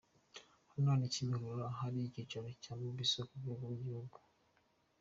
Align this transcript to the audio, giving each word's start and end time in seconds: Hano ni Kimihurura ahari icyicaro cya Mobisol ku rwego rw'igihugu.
Hano 0.73 0.91
ni 0.95 1.07
Kimihurura 1.13 1.63
ahari 1.71 1.97
icyicaro 2.01 2.49
cya 2.63 2.73
Mobisol 2.81 3.25
ku 3.29 3.35
rwego 3.39 3.63
rw'igihugu. 3.65 4.17